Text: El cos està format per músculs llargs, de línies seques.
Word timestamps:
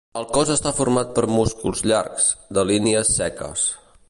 El 0.19 0.23
cos 0.37 0.51
està 0.53 0.71
format 0.77 1.11
per 1.19 1.25
músculs 1.33 1.85
llargs, 1.93 2.33
de 2.59 2.65
línies 2.73 3.17
seques. 3.23 3.73